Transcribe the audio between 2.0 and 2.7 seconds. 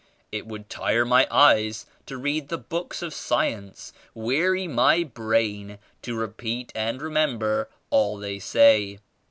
to read n the